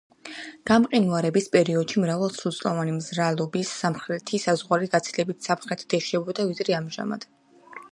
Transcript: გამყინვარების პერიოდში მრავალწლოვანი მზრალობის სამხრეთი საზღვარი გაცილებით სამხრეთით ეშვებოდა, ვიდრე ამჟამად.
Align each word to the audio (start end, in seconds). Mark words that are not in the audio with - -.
გამყინვარების 0.69 1.47
პერიოდში 1.55 2.01
მრავალწლოვანი 2.03 2.95
მზრალობის 2.95 3.75
სამხრეთი 3.83 4.41
საზღვარი 4.47 4.91
გაცილებით 4.97 5.49
სამხრეთით 5.51 5.99
ეშვებოდა, 6.01 6.51
ვიდრე 6.53 6.81
ამჟამად. 6.83 7.31